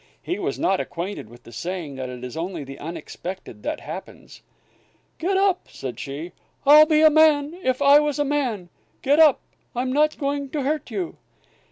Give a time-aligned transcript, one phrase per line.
[0.23, 4.41] He was not acquainted with the saying that it is only the unexpected that happens.
[5.19, 6.31] "Get up," said she.
[6.65, 8.69] "I'd be a man if I was a man.
[9.03, 9.41] Get up.
[9.75, 11.17] I'm not going to hurt you."